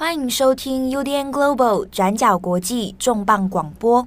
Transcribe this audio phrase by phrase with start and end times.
[0.00, 4.06] 欢迎收听 UDN Global 转角国际重磅广播。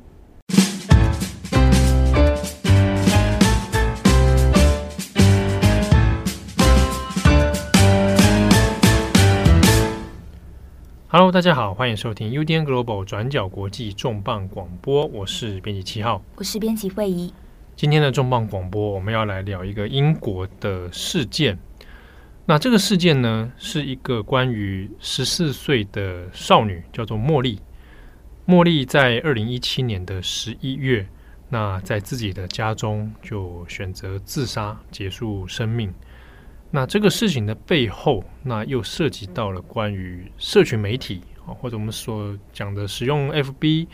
[11.09, 15.05] Hello，大家好，欢迎收听 UDN Global 转角国际重磅广播。
[15.07, 17.33] 我是编辑七号，我是编辑惠仪。
[17.75, 21.59] 今天的重磅广播，我们要来聊一个英国的事件。
[22.45, 27.59] 那这个事件呢，是一个关于十四岁的少女，叫做茉莉。
[28.47, 31.07] 茉莉在二零一七年的十一月，
[31.49, 35.93] 那在自己的家中就选择自杀，结束生命。
[36.71, 43.87] 那这个事情的背后，那又涉及到了关于社群媒体啊，或者我们所讲的使用 FB、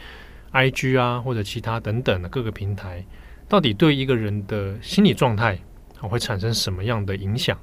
[0.53, 3.05] IG 啊，或者其他等等的各个平台，
[3.49, 5.59] 到底对一个人的心理状态
[5.99, 7.59] 啊，会产生什么样的影响？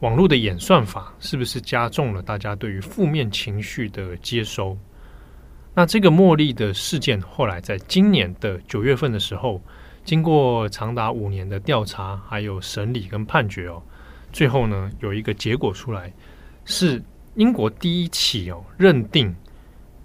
[0.00, 4.76] 网络的演算法是不是加重了大家对于负面情绪的接收？
[5.74, 9.60] 那这个茉莉的事件后来在今年的九月份的时候，
[10.04, 13.82] 经过长达五年的调查，还有审理跟判决哦，
[14.32, 16.12] 最后呢有一个结果出来，
[16.64, 17.02] 是
[17.34, 19.34] 英国第一起哦认定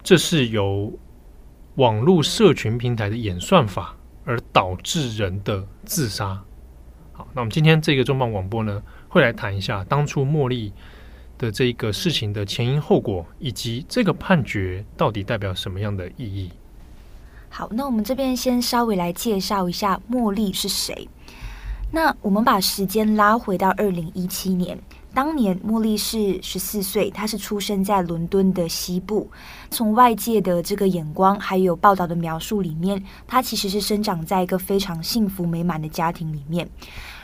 [0.04, 0.92] 这是由
[1.76, 3.96] 网络社群平台的演算法
[4.26, 6.42] 而导致人的自杀。
[7.14, 8.82] 好，那我们今天这个重磅广播呢，
[9.12, 10.72] 会来谈一下当初茉莉
[11.38, 16.50] 的这个事情的前因后果，以及这个判决到底代表什么样的意义。
[17.50, 21.10] 好，那我们这边先稍微来介绍一下茉莉是谁。
[21.92, 24.80] 那我们把时间拉回到二零一七年，
[25.14, 29.30] 当年茉莉是十四岁，她是出生在伦敦的西部。
[29.70, 36.66] 从外界的这个眼光还有报道的描述里面，她其实是生长在一个非常幸福美满的家庭里面。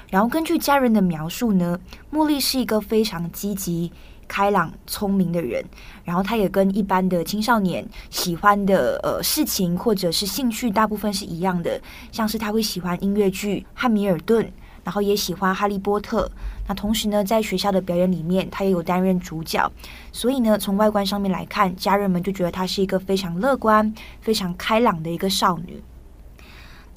[0.10, 1.78] 然后根据家人的描述呢，
[2.14, 3.92] 茉莉是一个非常积极、
[4.26, 5.64] 开朗、聪明的人。
[6.06, 14.46] 然后她也跟一般的青少年喜欢的呃事情或者是兴趣大部分是一样的，像是她会喜欢音乐剧《汉密尔顿》，
[14.86, 16.26] 然后也喜欢《哈利波特》。
[16.70, 19.70] 那同时呢，在学校的表演里面，她也有担任主角。
[20.14, 25.84] 所以呢，从外观上面来看，家人们就觉得她是一个非常乐观、非常开朗的一个少女。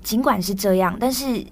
[0.01, 1.45] 尽管是这样，但是。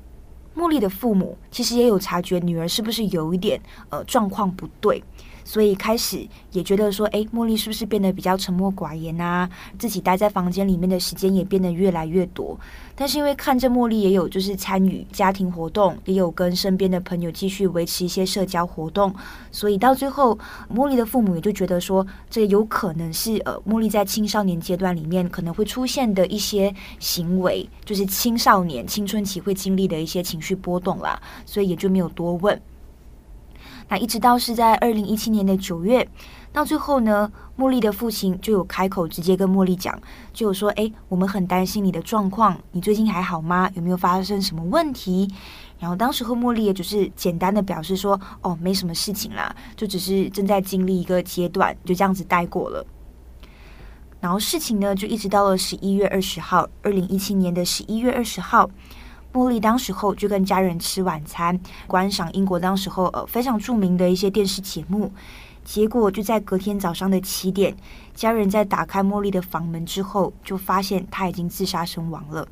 [0.58, 3.60] 茉莉的父母其实也有察觉女儿是不是有一点
[3.90, 5.00] 呃状况不对。
[5.48, 9.48] 所以开始也觉得说，哎，茉莉是不是变得比较沉默寡言啊？
[9.78, 12.54] 自己待在房间里面的时间也变得越来越多。
[12.94, 19.10] 但是因为看着茉莉也有就是参与家庭活动，也有跟身边的朋友继续维持一些社交活动，
[19.50, 20.38] 所以到最后，
[20.70, 32.60] 茉莉的父母也就觉得说，这有可能是呃茉莉在青少年阶段里面可能会出现的一些行为，就是青少年青春期会经历的一些情绪波动啦，所以也就没有多问。
[33.88, 36.06] 那一直到是在二零一七年的九月，
[36.52, 39.98] 到最后呢，茉莉的父亲就有开口直接跟茉莉讲，
[40.32, 43.70] 就有说：“哎，我们很担心你的状况，你最近还好吗？
[43.74, 45.28] 有没有发生什么问题？”
[45.80, 52.84] 然后当时和茉莉也只是简单的表示说：“哦，没什么事情啦，就只是正在经历一个阶段，就这样子带过了。”
[54.20, 58.68] 然后事情呢，就一直到了十一月二十号，二零一七年的十一月二十号。
[59.38, 61.56] 茉莉当时候就跟家人吃晚餐，
[61.86, 65.12] 观赏英国当时候呃非常著名的一些电视节目，
[65.64, 67.72] 结果就在隔天早上的七点，
[68.16, 72.48] 家人在打开茉莉的房门之后，就发现她已经自杀身亡了。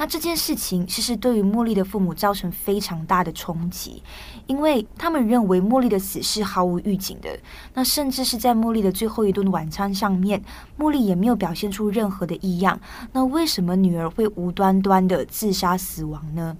[0.00, 4.02] 那这件事情其实对于茉莉的父母造成非常大的冲击，
[4.46, 7.28] 因为他们认为茉莉的死是毫无预警的。
[7.74, 10.42] 那甚至是在茉莉的最后一顿晚餐上面，
[10.78, 12.80] 茉莉也没有表现出任何的异样。
[13.12, 16.56] 那为什么女儿会无端端的自杀死亡呢？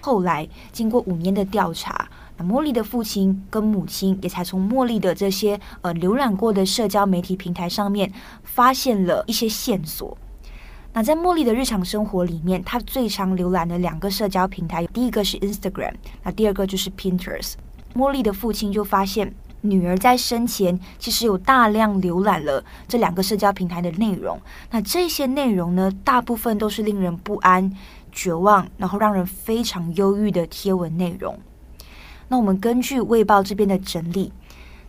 [0.00, 2.08] 后来经过五年的调查，
[2.40, 8.12] 茉莉的父亲跟母亲也才从茉莉的这些呃浏览过的社交媒体平台上面
[8.42, 10.18] 发现了一些线索。
[10.96, 17.54] 那在茉莉的日常生活里面，她最常浏览的两个社交平台，第一个是 Instagram，那第二个就是 Pinterest。
[17.96, 24.40] 茉莉的父亲就发现，女儿在生前其实有大量浏览了这两个社交平台的内容。
[24.70, 27.76] 那这些内容呢，大部分都是令人不安、
[28.12, 31.36] 绝望，然后让人非常忧郁的贴文内容。
[32.28, 34.32] 那我们根据《卫报》这边的整理，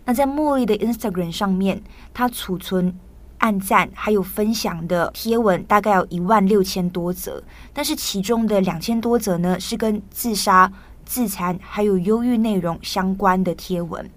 [0.05, 1.81] 那在茉莉的 Instagram 上面，
[2.13, 2.95] 她储存。
[3.39, 7.43] 按赞还有分享的贴文大概有一万六千多则，
[7.73, 10.71] 但是其中的两千多则呢，是跟自杀、
[11.05, 14.09] 自残还有忧郁内容相关的贴文。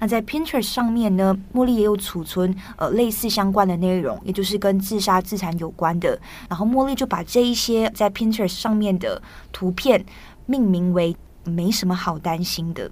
[0.00, 6.18] 那在 Pinterest 上面呢，茉莉也有储存呃类似相关的内容，也就是跟自杀、自残有关的。
[6.48, 9.22] 然后茉莉就把这一些在 Pinterest 上面的
[9.52, 10.04] 图片
[10.46, 12.90] 命名为“没什么好担心的”。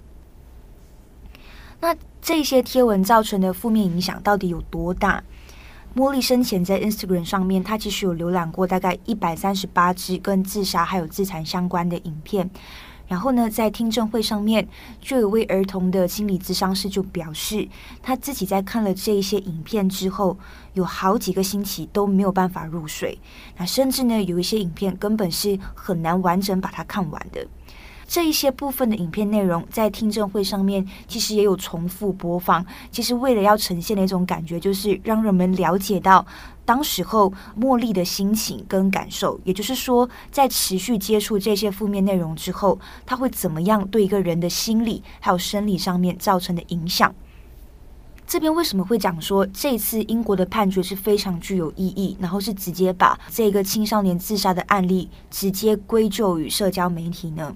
[1.80, 5.22] 那这些贴文造成的负面影响到底有多大？
[5.94, 12.48] 茉莉生前在 Instagram 上面，她其实有浏览过大概一百三十八支跟自杀还有自残相关的影片。
[13.06, 14.66] 然后呢，在听证会上面，
[15.02, 17.68] 就有位儿童的心理咨商师就表示，
[18.02, 20.34] 他自己在看了这一些影片之后，
[20.72, 23.18] 有好几个星期都没有办法入睡。
[23.58, 27.46] 那甚至呢，有一些影片根本是很难完整把它看完的。
[28.06, 36.24] 这一些部分的影片内容在听证会上面其实也有重复播放，其实为了要呈现的一种感觉，就是让人们了解到
[36.64, 47.14] 当时候茉莉的心情跟感受，也就是说，在持续接触这些负面内容之后，他会怎么样对一个人的心理还有生理上面造成的影响。
[48.24, 57.54] 这边为什么会讲说这次英国的判决是非常具有意义，然后是直接把这个青少年自杀的案例直接归咎于社交媒体呢？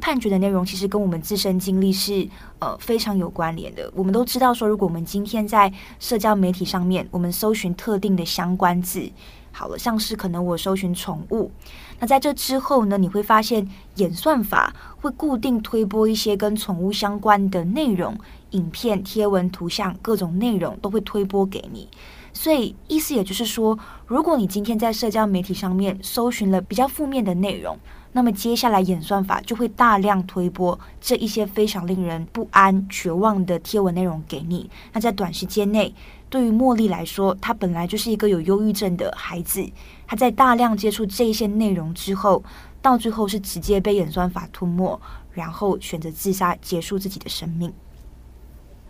[0.00, 2.28] 判决的内容其实跟我们自身经历是
[2.58, 3.90] 呃非常有关联的。
[3.94, 9.10] 我们都知道说，如果我们今天在社交媒体上面，我们搜寻特定的相关字，
[9.52, 11.50] 好了，像是可能我搜寻宠物，
[11.98, 13.66] 那在这之后呢，你会发现
[13.96, 18.16] 演算法会固定推播一些跟宠物相关的内容、
[18.50, 21.88] 影片、贴文、图像，各种内容都会推播给你。
[22.34, 27.78] 所以意思也就是说，如果你今天在社交媒体上面搜寻了比较负面的内容，
[28.16, 34.70] 那么接下来演算法就会大量推播这一些非常令人不安、绝望的贴文内容给你。
[34.94, 35.94] 那在短时间内，
[36.30, 39.70] 对于茉莉来说，她本来就是一个有忧郁症的孩子，
[40.06, 42.42] 她在大量接触这一些内容之后，
[42.80, 44.98] 到最后是直接被演算法吞没，
[45.32, 47.70] 然后选择自杀结束自己的生命。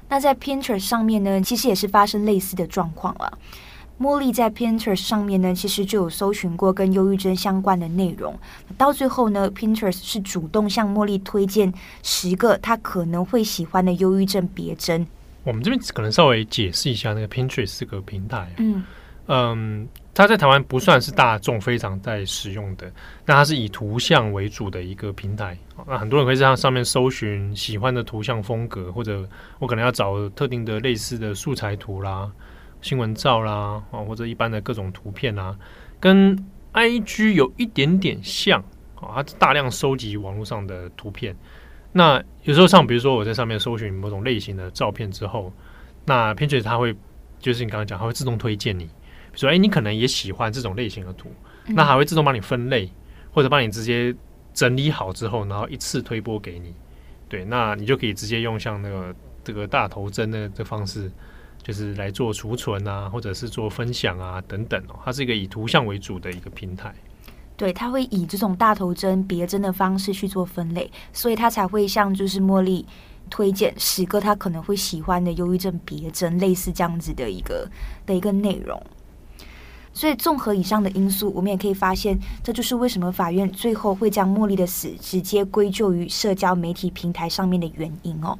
[0.08, 3.36] 那在 Pinterest 上面呢，其实也是发生类似的状况了。
[3.98, 8.38] 茉莉在 Pinterest 上面呢，其实就有搜寻过跟忧郁症相关的内容。
[8.76, 11.72] 到最后呢，Pinterest 是主动向茉莉推荐
[12.02, 15.06] 十个她可能会喜欢的忧郁症别针。
[15.44, 18.52] 我们这边可能稍微解释一下那个 Pinterest 这个平台。
[18.58, 18.84] 嗯
[19.28, 22.92] 嗯，它在台湾不算是大众非常在使用的，
[23.24, 25.58] 那它是以图像为主的一个平台。
[25.84, 29.28] 那很多人可以在上面搜寻喜欢的图像风格，或者
[29.58, 32.30] 我可能要找特定的类似的素材图啦。
[32.86, 35.58] 新闻照啦，啊，或者一般的各种图片啊，
[35.98, 36.38] 跟
[36.72, 38.60] IG 有一点点像
[38.94, 41.34] 啊，它大量收集网络上的图片。
[41.90, 45.52] 那有时候像比如说我在上面搜寻某种类型的照片之后，
[46.04, 46.94] 那 Pinterest 它会
[47.40, 51.28] 就是你刚刚讲，它会自动推荐你，比如说哎，你可能也喜欢这种类型的图，
[51.66, 52.88] 那还会自动帮你分类，
[53.32, 54.14] 或者帮你直接
[54.54, 56.72] 整理好之后，然后一次推播给你。
[57.28, 59.12] 对，那你就可以直接用像那个
[59.42, 61.10] 这个大头针的这方式。
[61.66, 66.94] 就是来做储存啊，或者是做分享啊等等哦，它是一个以图像为主的一个平台。
[67.56, 72.86] 对，它会以这种大头针、别针的方式去做分类，所以它才会像就是茉莉
[73.28, 77.68] 推荐十个他可能会喜欢的忧郁症别针，类似这样子的一个
[78.06, 78.80] 的一个内容。
[79.92, 88.38] 所以综合以上的因素，我们也可以发现，这就是为什么法院最后会将茉莉的死直接归咎于社交媒体平台上面的原因哦，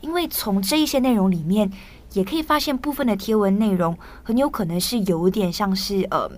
[0.00, 1.70] 因为从这一些内容里面。
[2.14, 6.30] 也可以发现部分的贴文内容很有可能是有点像是呃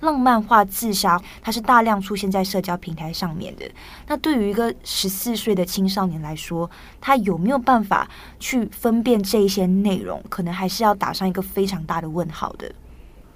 [0.00, 3.70] 浪漫化自杀，它是大量出现在社交平台上面的。
[4.06, 6.68] 那对于一个十四岁的青少年来说，
[7.00, 8.08] 他有没有办法
[8.38, 12.72] 去分辨这一些内容，可能还是要打上一个非常大的问号的。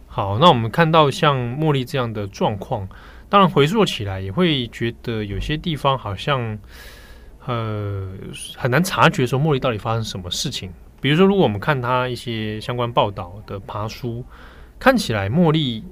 [0.06, 2.88] 好，那我们看到像茉莉这样的状况，
[3.28, 6.58] 当然回溯起来也会觉得有些地方好像
[7.44, 8.08] 呃
[8.56, 10.72] 很难察觉说茉莉到底发生什么事情。
[11.04, 14.24] 比如说，如果我们看他一些相关报道的爬书，
[14.78, 15.84] 看起来茉莉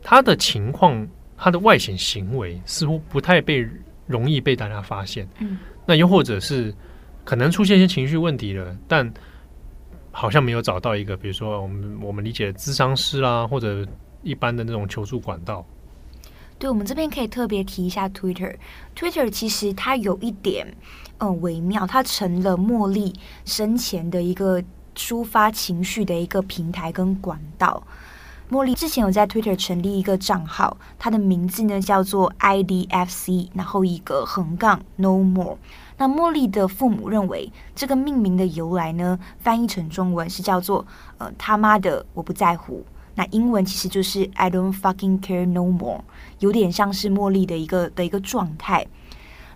[0.00, 1.04] 她的情况，
[1.36, 3.68] 她的外显行为似乎不太被
[4.06, 5.28] 容易被大家发现。
[5.40, 6.72] 嗯，那又或者是
[7.24, 9.12] 可能出现一些情绪问题了，但
[10.12, 13.84] 好像没有找到一个，比如说我们我们理解的咨商师啦，或者
[14.22, 15.66] 一般的那种求助管道。
[16.60, 18.54] 对，我们这边可以特别提一下 Twitter。
[18.94, 20.76] Twitter 其实它有一点。
[21.16, 23.14] 嗯，微妙，它成了茉莉
[23.46, 24.62] 生前的一个
[24.94, 27.82] 抒发情绪的一个平台跟管道。
[28.50, 35.56] 茉莉之前有在 Twitter 成立一个账号，它的名字呢叫做 IDFC，然后一个横杠 No More。
[35.96, 40.86] 那茉莉的父母认为这个命名的由来呢，翻译成中文是叫做
[41.16, 42.84] 呃他妈的我不在乎。
[43.14, 46.00] 那英文其实就是 I don't fucking care no more，
[46.40, 48.86] 有点像是茉莉的一个的一个状态。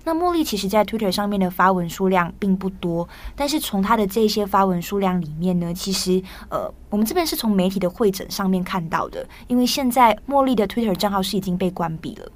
[0.06, 12.30] 那茉莉其实，在 Twitter 上面的发文数量并不多，但是从她的这些发文数量里面呢，其实，呃，我们这边是从媒体的会诊上面看到的，因为现在茉莉的 Twitter 账号是已经被关闭了。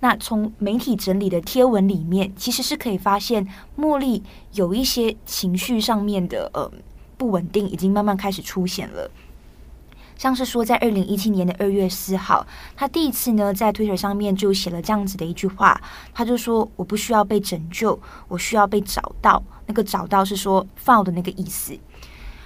[0.00, 3.46] 那从媒体整理的贴文里面，其实是可以发现
[3.78, 4.22] 茉莉
[4.54, 6.68] 有一些情绪上面的呃
[7.16, 9.08] 不稳定，已经慢慢开始出现了。
[10.16, 15.78] 像是说，在二零一七年的二月四号，他第一次呢在 Twitter 上面就写了这样子的一句话，
[16.14, 21.78] 他就说：“我不需要被拯救，我需要被找到。”那个“找到”是说 “found” 的那个意思。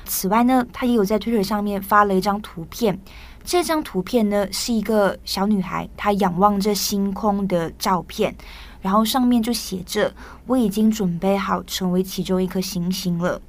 [0.05, 2.99] 此外呢，他也有在 Twitter 上面发了一张图片，
[3.45, 8.35] 这张图片呢是一个小女孩她仰望着星空的照片，
[8.81, 10.13] 然后上面就写着
[10.49, 13.41] ：“我已经准备好成为其中一颗星星了。”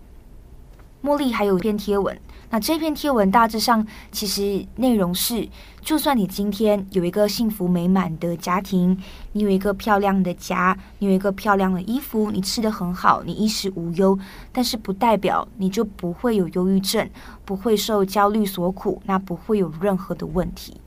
[1.04, 2.16] 茉莉还有一篇贴文。
[2.52, 5.48] 那这篇贴文大致上其实内容是：
[5.80, 14.20] 就算你今天有一个幸福美满的家庭，你有一个漂亮的家，你有一个漂亮的衣服，你吃得很好，你衣食无忧，
[14.52, 17.10] 但是不代表你就不会有忧郁症，
[17.46, 20.81] 不会受焦虑所苦，那不会有任何的问题。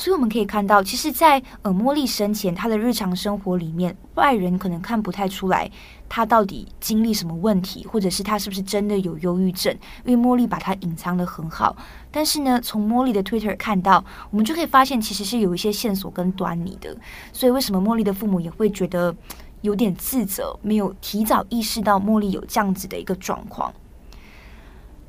[0.00, 5.70] 所以我们可以看到，其实在，呃茉莉生前，她的日常生活里面，外人可能看不太出来
[6.08, 9.76] 她到底经历什么问题，或者是她是不是真的有忧郁症，
[10.06, 11.76] 因为茉莉把她隐藏得很好。
[12.10, 16.96] 但是呢，从茉莉的 Twitter 看到，我们就可以发现，其实是有一些线索跟端倪的。
[17.30, 19.14] 所以，为什么茉莉的父母也会觉得
[19.60, 23.70] 有点自责，没有提早意识到茉莉有这样子的一个状况？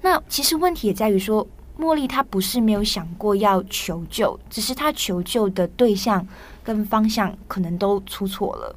[0.02, 1.48] 那其实问题也在于说。
[1.80, 6.26] 茉莉她不是没有想过要求救，只是她求救的对象
[6.64, 8.76] 跟方向可能都出错了。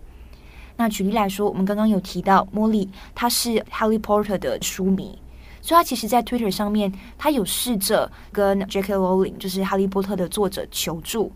[0.77, 5.19] 那举例来说，我们刚刚有提到茉莉她是《哈利波特》的书迷，
[5.61, 8.95] 所以她其实，在 Twitter 上面，她有试着跟 J.K.
[8.95, 11.31] Rowling，就是《哈利波特》的作者求助。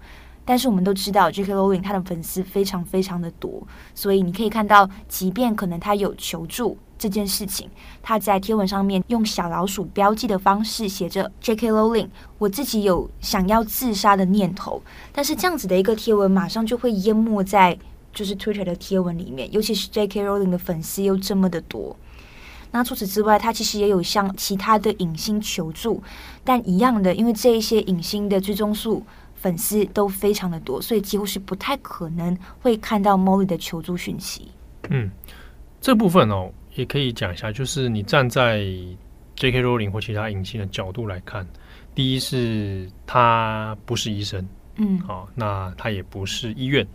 [0.49, 1.53] 但是我们都知道，J.K.
[1.53, 3.63] Rowling 他的粉丝非常非常的多，
[3.95, 6.79] 所以你可以看到，即便可能他有求助。
[6.99, 7.69] 这件事情，
[8.03, 11.71] 他在贴文上面用小老鼠标记的方式写着 “J.K.
[11.71, 17.79] Rowling”，我自己有想要自杀的念头，但是这样子的一个贴文马上就会淹没在
[18.15, 20.25] 就是 Twitter 的贴文里面，尤其是 J.K.
[20.25, 21.95] Rowling 的粉丝又这么的多。
[22.73, 26.03] 那除此之外，他其实也有向其他的影星求助，
[26.43, 29.05] 但一样的，因为这一些影星的追踪数
[29.41, 34.49] 粉丝都非常的多，所以几乎是不太可能会看到 Molly 的求助讯息。
[34.91, 35.11] 嗯，
[35.81, 36.53] 这部分哦。
[36.75, 38.59] 也可以讲一下，就是你站在
[39.35, 39.65] J.K.
[39.65, 41.45] Rowling 或其他影星的角度来看，
[41.93, 46.87] 第一是他不是医生，嗯，好、哦，那他也不是医院，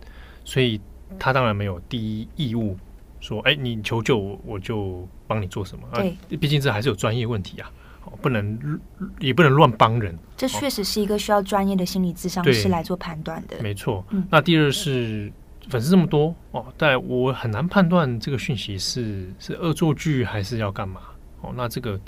[0.42, 0.80] 所以
[1.18, 2.78] 他当然没有第一义务
[3.20, 5.86] 说，哎，你求救我我就帮你做什么。
[5.92, 7.70] 对、啊，毕竟这还是有专业问题啊，
[8.16, 8.80] 不能
[9.18, 10.18] 也不能乱帮人。
[10.36, 13.56] 这确实是一个需要专业的心理咨商师来做判断的。
[13.62, 15.32] 没错，嗯、那第二是。
[15.70, 21.00] 粉丝这么多哦，但我很难判断这个讯息是是恶作剧还是要干嘛
[21.40, 21.54] 哦。
[21.56, 21.98] 那这个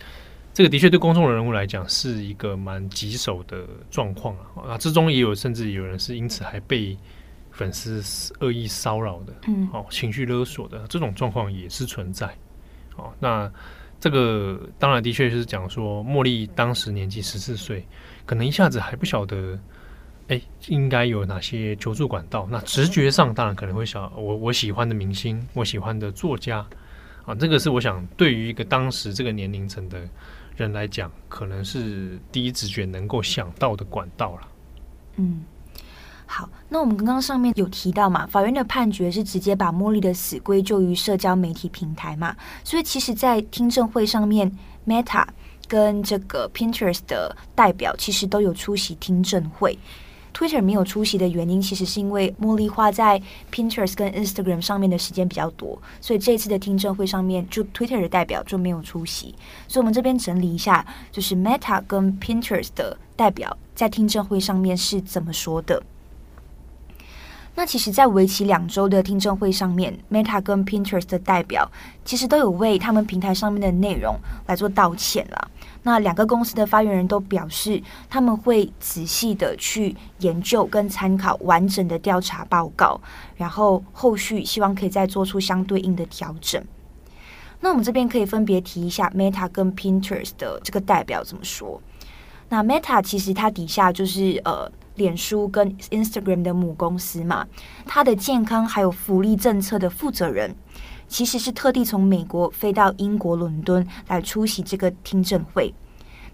[0.52, 4.68] 这个的确对公众人物来讲是一个蛮棘手的状况啊。
[4.68, 6.98] 那之中也有甚至有人是因此还被
[7.50, 8.02] 粉丝
[8.40, 12.26] 恶意骚扰的，嗯，哦，情绪勒索的这种状况也是存在。
[12.96, 13.50] 哦，那
[14.06, 17.84] 这个当然的确是讲说茉莉当时年纪十四岁，
[18.24, 19.58] 可能一下子还不晓得。
[20.28, 22.46] 哎，应该有哪些求助管道？
[22.48, 26.64] 那直觉上当然可能会想，我我喜欢的明星，我喜欢的作家
[27.24, 30.08] 啊，这个是我想对于一个当时这个年龄层的
[30.56, 34.48] 人来讲，可能是第一直觉能够想到的管道了。
[35.16, 35.44] 嗯，
[36.26, 44.50] 好，那我们刚刚上面有提到嘛，法院的判决是直接把茉莉的死归咎于社交媒体平台嘛，所以其实，在听证会上面
[44.86, 45.24] ，Meta
[45.68, 49.78] 跟这个 Pinterest 的代表其实都有出席听证会。
[50.34, 59.34] Twitter 没有出席的原因，其实是因为茉莉花在 Pinterest 跟 Instagram 上面的时间比较多，所以这次的听证会上面，就 Twitter 的代表就没有出席。
[59.66, 65.82] 所以，我们这边整理一下，就是 Meta 跟 Pinterest 的代表在听证会上面是怎么说的。
[67.58, 71.66] 那其实，在为期两周的听证会上面，Meta 跟 Pinterest 的代表
[72.04, 74.14] 其实都有为他们平台上面的内容
[74.46, 75.50] 来做道歉了。
[75.82, 83.00] 那两个公司的发言人都表示，他们会仔细的去研究跟参考完整的调查报告，
[83.36, 86.62] 然后后续希望可以再做出相对应的调整。
[87.60, 91.80] 那我们这边可以分别提一下 Meta 跟 Pinterest 的这个代表怎么说。
[92.50, 97.46] 那 Meta 其实它底下就是呃，脸书跟 Instagram 的母公司嘛，
[97.86, 100.54] 它的健康还有福利政策的负责人。
[101.08, 105.72] 其实是特地从美国飞到英国伦敦来出席这个听证会。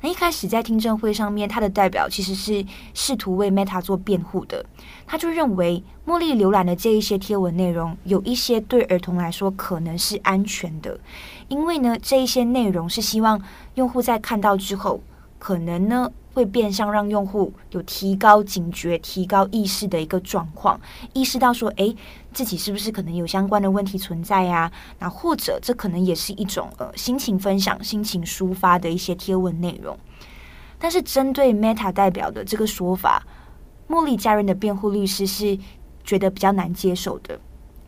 [0.01, 2.65] 那一开始在听证会上面，他的代表其实是
[2.95, 4.65] 试图为 Meta 做辩护的。
[5.07, 10.99] 他就认为，茉莉浏览的这一些贴文内容，有一些对儿童来说可能是安全的，
[11.49, 13.41] 因为呢，这一些内容是希望
[13.75, 15.01] 用户在看到之后，
[15.39, 20.81] 可能呢会变相让用户有提高警觉、提高意识的一个状况，
[21.13, 21.95] 意识到说，哎，
[22.33, 24.71] 自己是不是可能有相关的问题存在呀？
[24.99, 29.99] 那或者这可能也是一种呃心情分享、心情抒发的一些贴文内容。
[30.79, 33.25] 但是针对 Meta 代表的这个说法，
[33.89, 35.59] 茉莉家人的辩护律师是
[36.03, 37.39] 觉得比较难接受的，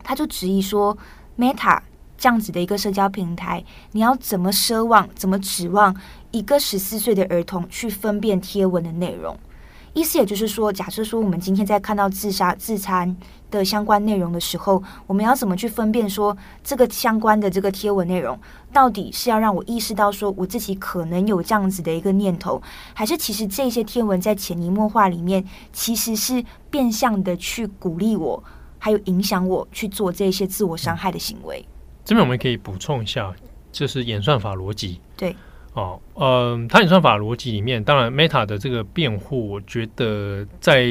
[0.03, 0.97] 他就质疑说
[1.37, 1.81] ，Meta
[2.17, 5.93] 这样子的一个社交平台，你要怎么奢望、怎么指望？
[6.35, 9.39] 一个十四岁的儿童去分辨贴文的内容，
[9.93, 13.15] 意思也就是说，假设说我们今天在看到自杀自残
[13.49, 18.37] 的相关内容的时候，我们要怎么去分辨说这个相关的这个贴文内容
[18.73, 22.61] 到底是要让我意识到说我自己可能有这样子的一个念头，
[22.93, 28.43] 还是其实这些贴文在潜移默化里面其实是变相的去鼓励我，
[28.77, 31.65] 还有影响我去做这些自我伤害的行为？
[32.03, 33.33] 这边我们可以补充一下，
[33.71, 35.33] 就是演算法逻辑，对。
[35.75, 40.87] 哦，嗯，它演算法逻辑里面，当然 Meta 的这个辩护，我觉得在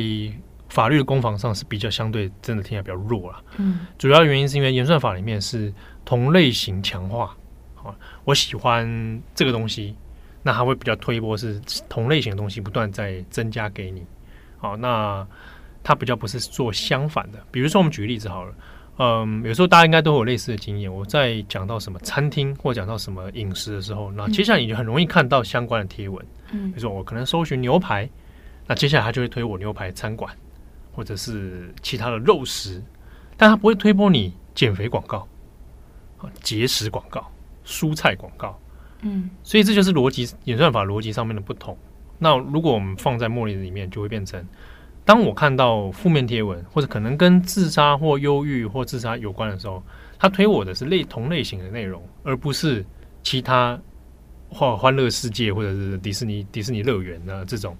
[0.68, 3.42] 法律的攻防上是比较相对，真的听起来比较弱了。
[3.56, 5.72] 嗯，主要原因是因为演算法里面是
[6.04, 7.34] 同类型强化。
[7.74, 9.96] 好，我喜欢这个东西，
[10.42, 14.04] 那它会比较推波是同类型的东西不断在增加给你。
[14.58, 15.26] 好，那
[15.82, 17.38] 它比较不是做相反的。
[17.50, 18.52] 比如说，我们举个例子好了。
[18.96, 20.92] 嗯，有时候大家应该都有类似的经验。
[20.92, 26.24] 我在讲到什么餐厅或讲到什么饮食的时候，那接下来你就很容易看到相关的贴文。
[26.52, 28.08] 嗯，比如说我可能搜寻牛排，
[28.68, 30.32] 那接下来他就会推我牛排餐馆，
[30.92, 32.80] 或者是其他的肉食，
[33.36, 35.26] 但他不会推播你减肥广告、
[36.42, 37.28] 节食广告、
[37.66, 38.56] 蔬菜广告。
[39.02, 41.76] 嗯，所以这就是逻辑演算法逻辑上面的不同。
[42.16, 44.46] 那如果我们放在茉莉里面，就会变成。
[45.06, 49.82] 当我看到负面贴文，或者可能跟自杀或忧郁或自杀有关的时候，
[50.18, 52.82] 他推我的是类同类型的内容，而不是
[53.22, 53.78] 其他
[54.48, 57.76] 或欢乐世界或者是迪士尼迪士尼乐园的这种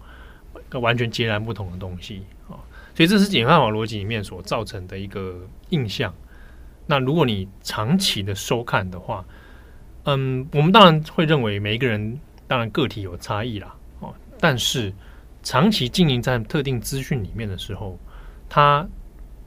[0.72, 2.60] 完全截然不同的东西啊。
[2.94, 5.34] 所以这是演算法逻辑里面所造成的一个
[5.70, 6.12] 印象。
[6.86, 9.24] 那如果你长期的收看的话，
[10.02, 14.92] 嗯，我们当然会认为每一个人当然个体有差异啦，哦，但是。
[15.44, 17.98] 长期经营在特定资讯里面的时候，
[18.48, 18.86] 它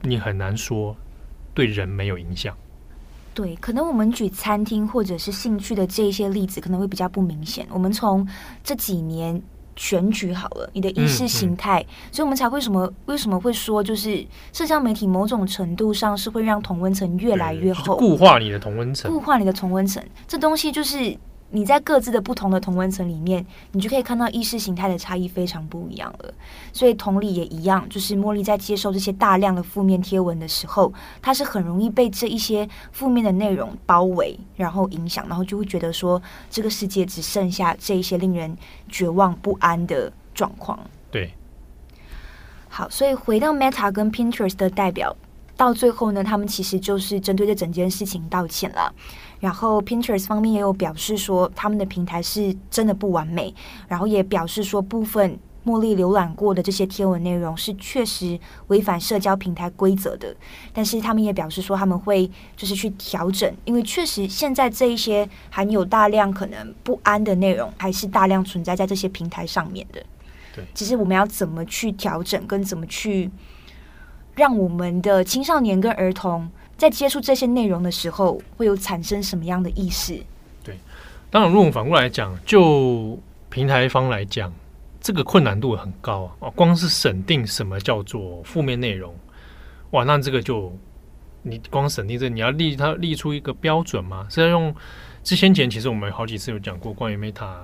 [0.02, 0.96] 你很难说
[1.52, 2.56] 对人没有影响。
[3.34, 7.66] 对，可能我们举餐厅或者是兴趣的这一些例子，可能会比较不明显。
[7.70, 8.26] 我们从
[8.64, 9.40] 这几年
[9.76, 21.16] 选举好了，你的意识形态，嗯嗯、所以我们才会什么为什么会说，就是社交媒体某种程度上是会让同温层越来越厚，固化你的同温层，固化你的同温层，这东西就是。
[21.50, 26.34] 你在各自的不同的同温层里面，你就可以看到意识形态的差异非常不一样了。
[26.72, 38.56] 所以同理也一样，就是茉莉在接受这些大量的负面贴文的时候，她是很容易被这一些负面的内容包围，然后影响，然后就会觉得说，这个世界只剩下这一些令人
[38.88, 40.78] 绝望不安的状况。
[41.10, 41.32] 对。
[42.70, 45.16] 好，所以回到 Meta 跟 Pinterest 的代表，
[45.58, 48.94] 到最后呢，他们其实就是针对这整件事情道歉了。
[49.40, 53.52] 然后 Pinterest 方面也有表示说，他们的平台是真的不完美，
[53.88, 60.32] 然后也表示说，部分茉莉浏览过的这些贴文内容是确实违反社交平台规则的。
[60.72, 70.00] 但是他们也表示说，他们会就是去调整，因为确实现在这一些含有大量可能不安的内容，还是大量存在在这些平台上面的。
[70.54, 73.28] 对，其实我们要怎么去调整，跟怎么去
[74.38, 76.48] 让我们的青少年跟儿童。
[76.76, 80.22] 在接触这些内容的时候，会有产生什么样的意识？
[80.62, 80.78] 对，
[81.28, 83.18] 当然，如果我们反过来讲，就
[83.50, 84.52] 平台方来讲，
[85.00, 86.48] 这个困难度很高啊！
[86.50, 89.12] 光是审定什么叫做负面内容，
[89.90, 90.72] 哇，那这个就
[91.42, 94.28] 你光审定这，你要立它立出一个标准吗？
[94.30, 94.72] 是要用
[95.24, 97.56] 之前前，其实我们好几次有讲过关于 Meta、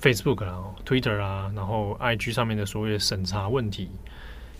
[0.00, 3.90] Facebook 啊、Twitter 啊，然后 IG 上面的所谓的审查问题。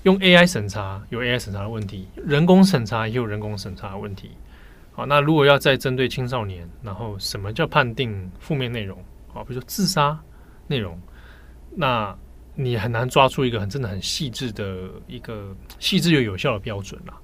[0.07, 4.31] 用 AI 审查有 AI 审查的问题，人工审查也有人工审查的问题。
[4.93, 8.97] 好，那如果要再针对青少年，然后什么叫判定负面内容？
[9.27, 10.17] 好，比如说自杀
[10.69, 10.97] 内容，
[11.75, 12.17] 那
[12.55, 17.15] 你很难抓出一个很真的很细致的一个细致又有效的标准啦。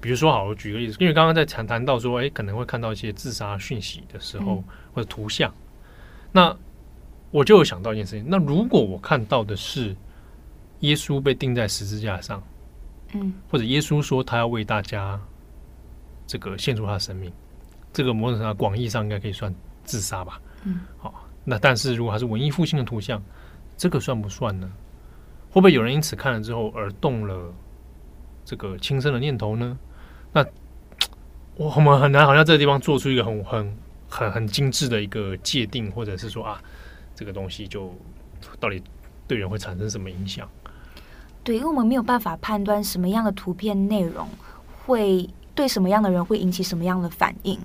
[0.00, 5.52] 比如说，好，我举个例子，因为刚刚在谈谈到说，诶，可能会看到一些自杀讯息的时候，或者图像，
[6.30, 6.56] 那
[7.32, 9.96] 我就有想到一件事情，那如果我看到的是。
[10.80, 12.42] 耶稣被钉在十字架上，
[13.12, 15.20] 嗯，或者耶稣说他要为大家
[16.26, 17.32] 这个献出他的生命，
[17.92, 23.20] 这个某种程度上广义上应该可以算自杀吧，嗯，好，那但是如果还是文艺复兴的图像，
[23.76, 24.70] 这个算不算呢？
[25.50, 27.52] 会不会有人因此看了之后而动了
[28.44, 29.76] 这个轻生的念头呢？
[30.32, 30.46] 那
[31.56, 33.76] 我们很难好像这个地方做出一个很很
[34.08, 36.62] 很很精致的一个界定，或者是说啊，
[37.16, 37.92] 这个东西就
[38.60, 38.80] 到底。
[39.26, 40.48] 对人会产生什么影响。
[41.48, 44.28] 对，因为我们没有办法判断什么样的图片内容
[44.84, 47.58] 会对什么样的人会引起什么样的反应。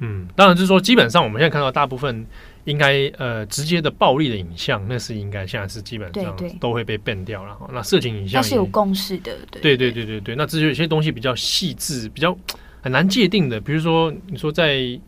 [0.00, 2.26] 嗯，当然就是说，基本上我们现在看到大部分
[2.64, 7.56] 应该呃直接的暴力的影像，那是应该现在是基本上都会被 ban 掉了。
[7.72, 10.36] 那色情影像是有共识的，对对对对对对。
[10.36, 12.36] 那至于有些东西比较细致、比较
[12.82, 15.00] 很难界定的，比如说你说在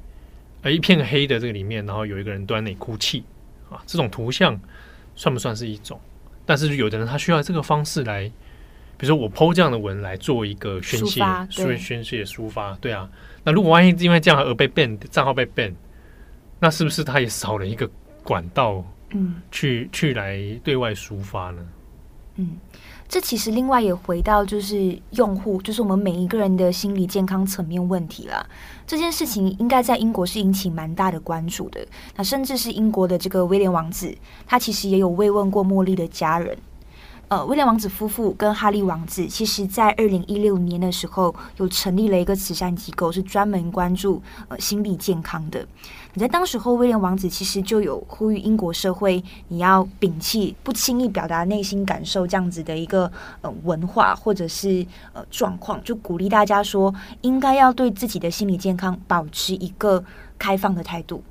[0.63, 3.23] 呃一片黑的这个里面，然后有一个人端那里哭泣
[3.69, 4.59] 啊，这种图像
[5.15, 6.01] 算不算是一种？
[6.45, 8.25] 但是有的人他需要这个方式来，
[8.97, 13.09] 比如说我 po 这样的文来做一个宣泄，所以宣泄抒发，对啊。
[13.45, 15.73] 那如果万一因为这样而被 ban 账号被 ban，
[16.61, 17.91] 那是不是他也少了一个
[18.23, 21.67] 管道，嗯，去去来对外抒发呢？
[22.43, 22.57] 嗯，
[23.09, 28.45] 这其实另外也回到就是用户，就是我们每一个人的心理健康层面问题了。
[28.87, 31.87] 这件事情应该在英国是引起蛮大的关注的。
[32.17, 34.15] 那甚至是英国的这个威廉王子，
[34.47, 36.57] 他其实也有慰问过茉莉的家人。
[37.33, 45.67] 呃，威廉王子夫妇跟哈利王子，其实在二零一六年的时候，有成立了一个慈善机构，是专门关注呃心理健康的。
[46.13, 60.05] 你在当时候，威廉王子其实就有呼吁英国社会，你要摒弃不轻易表达内心感受这样子的一个呃文化或者是呃状况，就鼓励大家说，应该要对自己的心理健康保持一个
[60.39, 61.25] 开放的态度。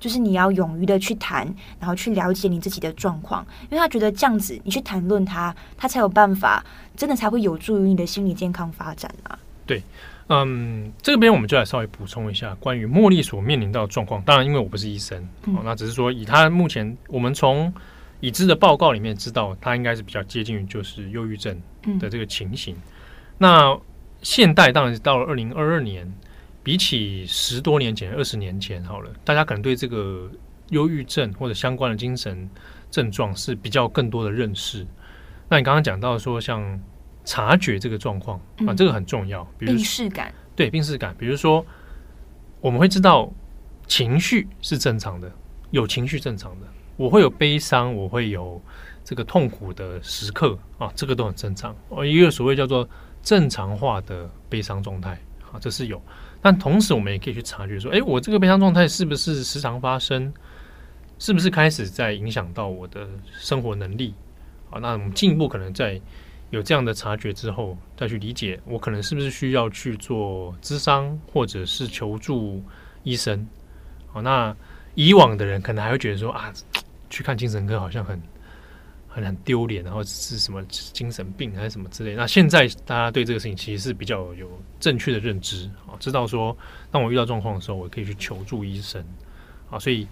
[0.00, 1.46] 就是你要勇于的去谈，
[1.78, 6.64] 然后去了解你自己的状况，因为他觉得这样子你去谈论他，他才有办法，
[6.96, 9.38] 真的才会有助于你的心理健康发展啊。
[9.66, 9.82] 对，
[10.28, 14.22] 嗯，这边我们就来稍微补充一下关于茉莉所面临到的状况。
[14.22, 17.72] 当然，因为我不是医生，嗯哦、那只是说以他目前我们从
[18.20, 21.54] 已知的报告里面知道，他应该是比较接近于就是忧郁症
[22.00, 22.74] 的这个情形。
[22.74, 22.82] 嗯、
[23.38, 23.78] 那
[24.22, 26.10] 现代当然是到了二零二二年。
[26.62, 30.30] 比起十多年前、二十年前，好了，大家可能对这个
[30.68, 32.48] 忧郁症或者相关的精神
[32.90, 34.86] 症状是比较更多的认识。
[35.48, 36.78] 那你刚刚讲到说，像
[37.24, 39.42] 察觉这个状况啊，这个很重要。
[39.58, 41.64] 比如病视感，对病视感，比如说
[42.60, 43.32] 我们会知道
[43.86, 45.32] 情绪是正常的，
[45.70, 48.60] 有情绪正常的，我会有悲伤，我会有
[49.02, 51.74] 这个痛苦的时刻啊，这个都很正常。
[51.88, 52.88] 哦，一个所谓叫做
[53.22, 55.18] 正常化的悲伤状态
[55.50, 56.00] 啊，这是有。
[56.42, 60.32] 但同时，我们也可以去察觉说，哎，我这个悲伤状态是不是时常发生？
[61.18, 63.06] 是不是开始在影响到我的
[63.38, 64.14] 生活能力？
[64.70, 66.00] 好，那我们进一步可能在
[66.48, 72.62] 有这样的察觉之后，再去理解我可能是不是需要去做咨商，或者是求助
[73.02, 73.46] 医生。
[74.08, 74.56] 好，那
[74.94, 76.52] 以往的人可能还会觉得说啊，
[77.10, 78.20] 去看精神科好像很。
[79.12, 82.14] 很很丢脸，然后是什么精神病还是什么之类。
[82.14, 86.56] 那现在大家对这个事情其实是比较有正确的认知啊，知道说
[86.92, 89.04] 当我遇到状况的时候，我可以去求助医生
[89.68, 89.80] 啊。
[89.80, 90.06] 所以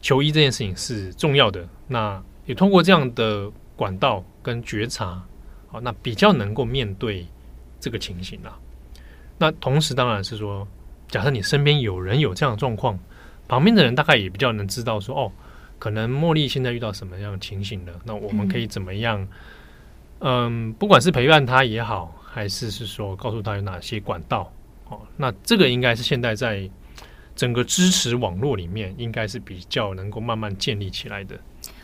[0.00, 1.68] 求医这件事情是重要的。
[1.88, 5.20] 那也通过这样的管道跟觉察，
[5.66, 7.26] 好，那比较能够面对
[7.80, 8.56] 这个情形啊。
[9.36, 10.66] 那同时当然是说，
[11.08, 12.96] 假设你身边有人有这样的状况，
[13.48, 15.32] 旁边的人大概也比较能知道说哦。
[15.78, 17.92] 可能茉莉现在遇到什么样的情形了？
[18.04, 19.26] 那我们可以怎么样？
[20.20, 24.52] 嗯，不管是陪伴他也好，还是是说告诉他有哪些管道
[24.88, 26.68] 哦，那这个应该是现在在
[27.36, 31.38] 整个支持网络里面，应该是比较能够慢慢建立起来的。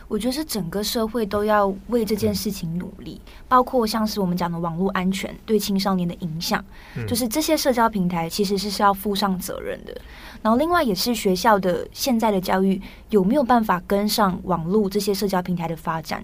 [0.07, 6.63] 我觉得是整个社会都要为这件事情努力，嗯、包括像是我们讲的网络安全对青少年的影响，
[6.95, 9.99] 嗯、就是这些社交平台其实是是要负上责任的。
[10.45, 12.79] 然后另外也是学校的现在的教育
[13.09, 16.23] 有没有办法跟上网络这些社交平台的发展，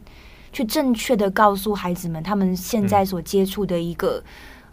[0.53, 4.23] 去正确的告诉孩子们他们现在所接触的一个、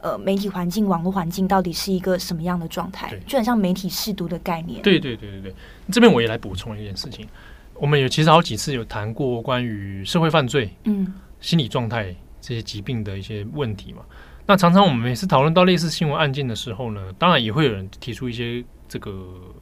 [0.03, 4.83] 嗯、呃媒体环境、网络环境到底是一个什么样的状态，对就很像媒体试读的概念。
[4.83, 5.55] 对对对对对，
[5.91, 7.27] 这边我也来补充一件事情。
[7.73, 14.03] 我们有其实好几次有谈过关于社会犯罪、嗯，心理状态这些疾病的一些问题嘛。
[14.45, 19.13] 那常常我们每次讨论到类似新闻案件的时候呢，当然也会有人提出一些这个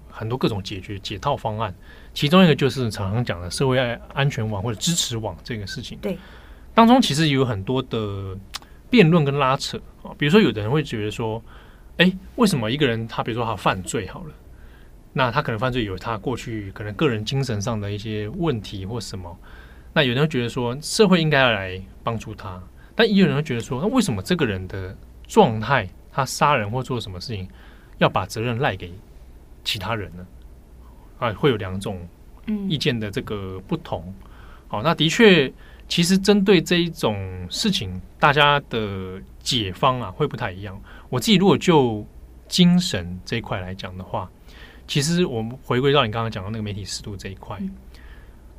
[0.08, 1.74] 很多各种解决解套方案。
[2.14, 3.78] 其中一个就是常常讲的社会
[4.14, 5.98] 安全网或者支持网这个事情。
[6.00, 6.16] 对，
[6.72, 8.36] 当中其实有很多的
[8.88, 10.14] 辩论跟拉扯啊。
[10.16, 11.42] 比如说，有的人会觉得说，
[11.98, 14.34] 哎，为什么一个人他比如说他犯罪好了？
[15.12, 19.34] 那他可能犯罪有他过去可能个人精神上的一些问题或什么，
[19.94, 22.62] 那有人会觉得说社会应该要来帮助他，
[22.94, 24.94] 但也有人会觉得说，那为什么这个人的
[25.26, 27.48] 状态，他杀人或做什么事情，
[27.96, 28.92] 要把责任赖给
[29.66, 30.26] 其他人呢？
[31.18, 32.09] 啊，会有两种
[32.70, 34.14] 意见的这个不同。
[34.68, 35.52] 好，那的确，
[35.87, 40.81] 其实针对这一种事情，大家的解方啊会不太一样。
[41.11, 42.07] 我自己如果就
[42.48, 44.31] 精神这一块来讲的话。
[44.88, 47.61] 其实我们回归到你刚刚讲的那个媒体适度这一块，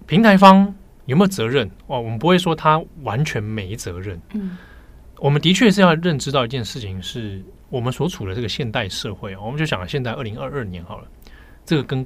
[0.05, 1.65] 平台方有没有责任？
[1.85, 4.19] 哦，我们不会说他完全没责任。
[4.33, 4.57] 嗯，
[5.19, 9.35] 我们的确是要认知到一件事情，是我们所处的这个现代社会。
[9.37, 11.07] 我们就想，现在二零二二年好了，
[11.65, 12.05] 这个跟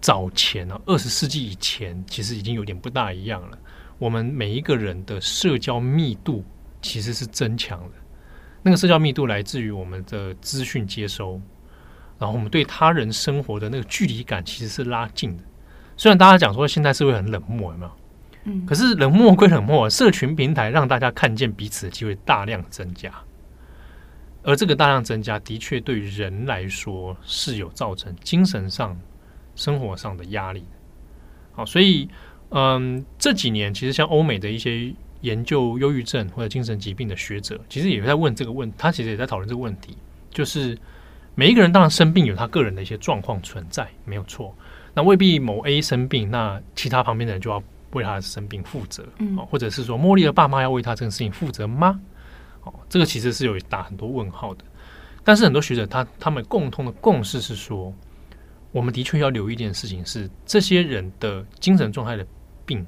[0.00, 3.58] 早前啊，二十世纪以前，其实已经有点不大一样了。
[3.98, 6.44] 我们每一个人的社交密度
[6.82, 7.92] 其实是增强的，
[8.62, 11.40] 那个社交密度来自于我们的资讯接收，
[12.18, 15.42] 然后我们对他人生活的那个距离感其实是拉近的。
[15.96, 17.92] 虽然大家讲说现在社会很冷漠，有没有？
[18.46, 23.10] 嗯，可是冷漠归冷漠，社群平台让大家看见彼此的机会大量增加，
[24.44, 28.96] 而这个大量增加的确对人来说是有造成精神上、
[29.56, 30.62] 生活上的压力。
[31.52, 32.08] 好，所以。
[32.56, 39.96] 嗯，这几年其实像欧美的一些研究忧郁症或者精神疾病的学者，其实也在问这个问，他其实也在讨论这个问题，
[40.30, 40.78] 就是
[41.34, 44.54] 每一个人当然生病有他个人的一些状况存在，没有错。
[44.92, 47.60] 那未必某 A 生病，那其他旁边的人就要
[47.92, 51.98] 为他的生病负责，嗯，或者是说茉莉的爸妈要为他这个事情负责吗？
[52.64, 54.64] 哦，这个其实是有打很多问号的。
[55.22, 57.92] 但是很多学者他他们共通的共识是说，
[58.72, 62.26] 我们的确要留意一件事情是这些人的精神状态的。
[62.66, 62.82] 病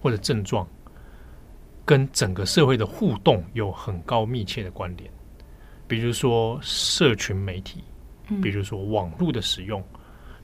[0.00, 0.66] 或者症状
[1.84, 5.10] 跟整个社会的互动有很高密切的关联，
[5.86, 7.84] 比如说社群媒体，
[8.42, 9.84] 比如说网络的使用，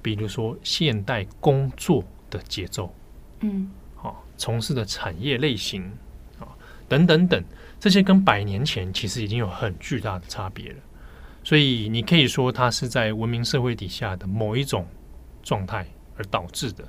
[0.03, 2.95] 比如说现代工作的节奏，
[3.41, 5.83] 嗯，好，从事的产业类型
[6.39, 6.53] 啊，
[6.87, 7.43] 等等等，
[7.87, 10.79] 这些跟百年前其实已经有很巨大的差别了。
[11.44, 14.85] 所以你可以说，它是在文明社会底下的某一种
[15.40, 16.85] 状态而导致的。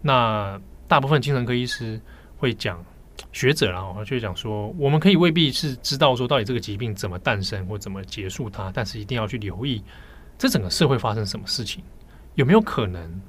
[0.00, 2.00] 那大部分精神科医师
[2.36, 2.80] 会讲
[3.32, 9.82] 学者，然后就讲说，我们可以未必是知道说到底这个疾病怎么诞生或怎么结束它，但是一定要去留意
[10.38, 11.82] 这整个社会发生什么事情，
[12.36, 13.20] 有没有可能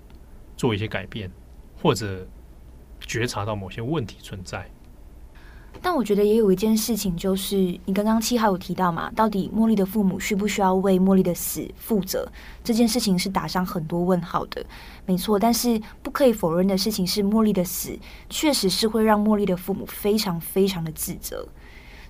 [0.56, 1.32] 做一些改变，
[1.82, 2.28] 或者
[3.00, 4.70] 觉察到某些问题存在。
[5.84, 7.56] 但我觉得也有一件事情，就是
[7.86, 12.32] 你刚刚七号有提到嘛，到底茉莉的父母需不需要为茉莉的死负责？
[12.64, 14.64] 这件事情是打上很多问号的，
[15.06, 15.40] 没错。
[15.40, 17.98] 但是不可以否认的事情是，茉莉的死
[18.30, 21.48] 确实是会让茉莉的父母非常非常的自责。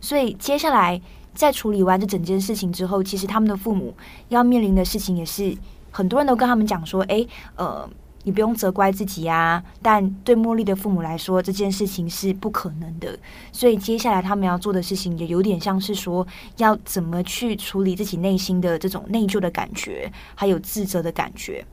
[0.01, 1.01] 所以接下来
[1.33, 3.93] 在处理完这整件事情之后，其实他们的父母
[4.27, 5.55] 要面临的事情也是
[5.91, 7.89] 很多人都跟他们讲说，诶，呃。
[8.23, 13.17] 你不用责怪自己啊，但对茉莉的父母来说，这件事情是不可能的。
[13.51, 16.25] 所以接下来他们要做的事情，也有点像是说，
[16.57, 21.65] 要怎么去处理自己内心的这种内疚的感觉，还有自责的感觉。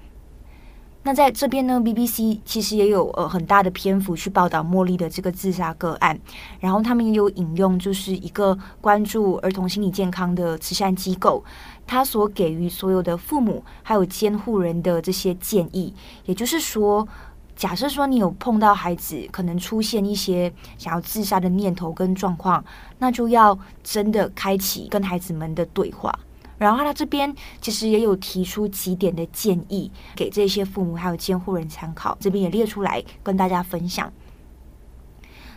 [1.04, 6.18] 那在这边呢，BBC 其实也有呃很大的篇幅去报道茉莉的这个自杀个案，
[6.61, 11.42] 然后他们也有引用，就是一个关注儿童心理健康的慈善机构。
[11.88, 15.92] 他所给予所有的父母还有监护人的这些建议，
[16.27, 17.09] 也就是说，
[17.57, 22.62] 假设说你有碰到孩子可能出现一些想要自杀的念头跟状况，
[22.98, 26.16] 那就要真的开启跟孩子们的对话。
[26.59, 34.12] 然后他这边其实也有提出几点的建议给这些父母还有监护人参考，这边也列出来跟大家分享。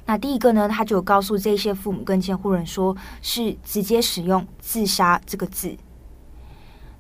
[0.06, 5.76] 那第一个呢，他就告诉这些父母跟监护人说，是直接使用“自杀”这个字。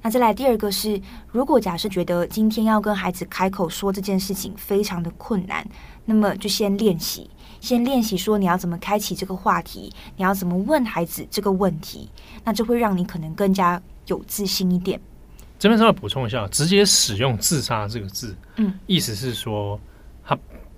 [0.03, 0.99] 那再来第二个是，
[1.31, 5.63] 如果假设觉得今天要跟孩子开口说这件事情非常的困难，
[6.05, 12.09] 那么就先练习，先练习说你要怎么开启这个话题，你要怎么问孩子这个问题，
[12.43, 14.99] 那就会让你可能更加有自信一点。
[15.59, 19.79] 这边稍微补充一下，直接使用“自杀”这个字，嗯，意思是说，
[20.25, 20.35] 他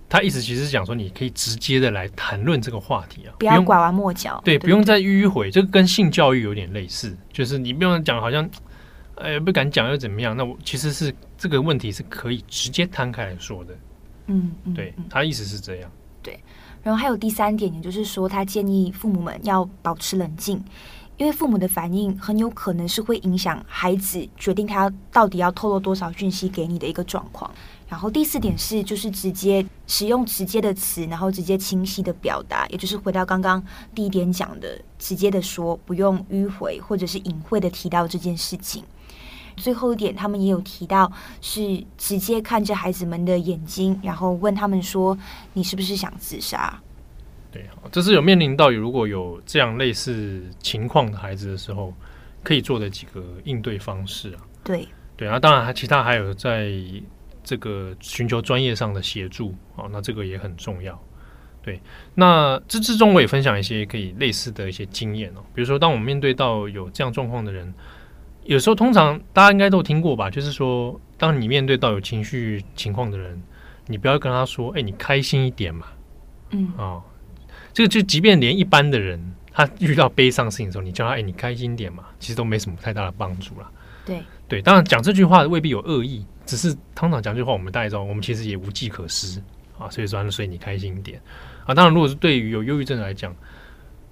[0.10, 8.50] 他意思其实是讲说，你可以直接的来谈论这个话题啊，不要拐弯抹角，对，不用再迂回，这个跟性教育有点类似，就是你不用讲好像。
[9.16, 10.36] 哎，不敢讲又怎么样？
[10.36, 13.74] 那我其实是这个问题是可以直接摊开来说的。
[14.28, 15.92] 嗯，嗯对，他意思是这样。
[16.22, 16.40] 对，
[16.82, 20.64] 然后还有第三点，也就是说，他建议父母们要保持冷静，
[21.18, 27.50] 因为父母的反应很有可能是会影响孩子决定他到底要透露多少讯息给你的一个状况。
[27.88, 38.84] 然后第四点是，就是直接使用直接的词，然后直接清晰的表达，也就是回到刚刚第一点讲的，直接的说，不用迂回或者是隐晦的提到这件事情。
[39.56, 41.12] 最后一点，他们也有提到，
[41.42, 45.18] 是直接看着孩子们的眼睛，然后问他们说
[45.54, 46.82] ：“你是不是想自杀？”
[47.52, 51.94] 对，这是有面临到如果有这样类似情况的孩子的时候，
[52.44, 54.42] 可以做的几个应对方式啊。
[54.64, 56.72] 对对啊，当然还其他还有在
[57.44, 61.00] 这个寻求专业上的协助啊，那这个也很重要。
[61.62, 61.80] 对，
[62.16, 67.74] 那这之中我也分享一些可以类似的一些经验哦，比如说当我们面对到有这样状况的人。
[68.46, 70.30] 有时候，通常大家应该都听过吧？
[70.30, 73.42] 就是说，当你面对到有情绪情况的人，
[73.88, 75.88] 你不要跟他说：“哎，你开心一点嘛。”
[76.52, 77.04] 嗯啊、哦，
[77.74, 79.20] 这个就即便连一般的人，
[79.52, 83.72] 他遇到悲伤事情的时候，你叫他哎，你开心点嘛，其实都没什么太大的帮助了。
[84.06, 89.42] 对对，当然讲这句话未必有恶意，只是通常讲这句话，我们大家知道，我们其实也无计可施
[89.80, 89.90] 啊。
[89.90, 91.20] 所以说，所以你开心一点
[91.66, 91.74] 啊。
[91.74, 93.34] 当然，如果是对于有忧郁症来讲，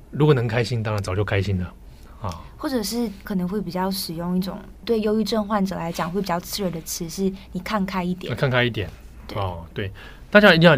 [0.10, 1.74] 如果能开心，当然早就开心了
[2.22, 2.42] 啊。
[2.62, 8.88] 或者是可能会比较使用一种对忧郁症患者来讲会比较刺耳的词，是你看开一点，看开一点
[9.34, 9.66] 哦。
[9.74, 9.92] 对，
[10.30, 10.78] 大家一定要，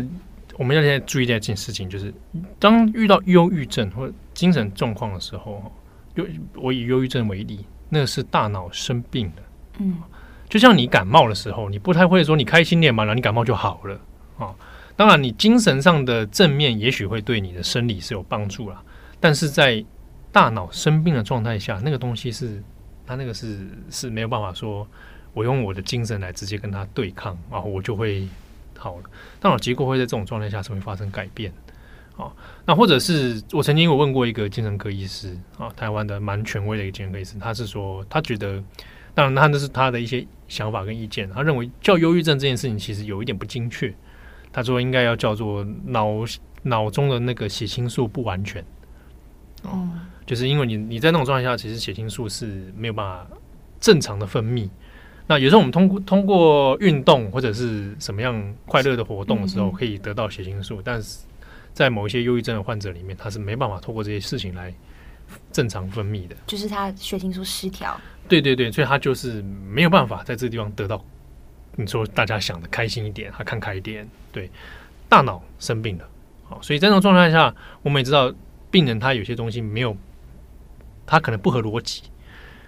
[0.57, 2.13] 我们要现在注意一件事情，就是
[2.57, 5.61] 当遇到忧郁症或精神状况的时候，
[6.15, 7.65] 就我以忧郁症为例。
[7.89, 9.43] 那个是大脑生病的，
[9.79, 9.97] 嗯，
[10.49, 13.99] 就像你感冒的时候，你不太会说你开心点嘛，然后你感冒就好了
[14.39, 14.55] 啊。
[14.95, 18.81] 当然，你精神上的正面也许会对你的生理是有帮助啦，
[19.19, 19.83] 但是在
[20.33, 22.61] 大脑生病的状态下，那个东西是
[23.05, 24.85] 他那个是是没有办法说，
[25.33, 28.27] 我用我的精神来直接跟他对抗啊，我就会
[28.77, 29.03] 好了。
[29.39, 31.53] 大脑结构会在这种状态下是会发生改变。
[32.15, 32.31] 哦，
[32.65, 38.63] 那或者是我曾经有问过一个精神科医师啊，台湾的蛮权威的一个精神科医师，他是说他觉得，
[39.15, 43.91] 当然他那是他的一些想法跟意见，他认为叫忧郁症这件事情其实有一点不精确，
[44.51, 46.23] 他说应该要叫做脑
[46.61, 48.63] 脑中的那个血清素不完全，
[49.63, 49.89] 哦，
[50.25, 53.27] 就是因为你你在那种状态下，其实血清素是没有办法
[53.79, 54.69] 正常的分泌，
[55.27, 61.19] 那有时候我们通过通过运动或者是什么样快乐的活动的时候，可以得到血清素，但是。
[61.73, 64.71] 在某一些忧郁症的患者里面，他是没办法透过这些事情来
[65.51, 67.99] 正常分泌的，就是他血清素失调。
[68.27, 71.03] 对对对，所以他就是没有办法在这个地方得到
[71.75, 74.07] 你说大家想的开心一点，他看开一点。
[74.31, 74.51] 对，
[75.09, 76.07] 大脑生病了，
[76.43, 78.31] 好，所以在这种状态下，我们也知道
[78.69, 79.97] 病人他有些东西没有，
[81.13, 82.01] 他可能不合逻辑，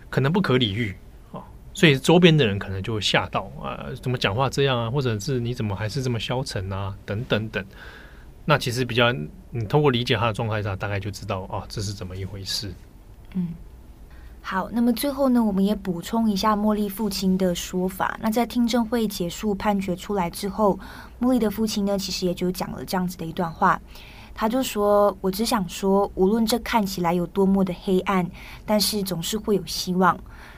[0.07, 0.95] 可能不可理喻
[1.31, 1.41] 啊，
[1.73, 7.65] 所以周边的人可能就会吓到啊，怎么讲话这样啊，或者是你怎么还是这么消沉啊，等等等。
[8.45, 9.11] 那其实比较，
[9.49, 12.71] 你通过理解他的状态下，大概就知道啊，这是怎么一回事。
[13.33, 13.55] 嗯，
[14.43, 18.15] 好，那么最后呢，我们也补充一下茉莉父亲的说法。
[18.21, 20.79] 那在听证会结束、判决出来之后，
[21.19, 23.81] 茉莉的父亲呢，其实也就讲了这样子的一段话。
[24.37, 28.29] 他就说：“我只想说，无论这看起来有多么的黑暗，
[28.65, 30.15] 但是总是会有希望。”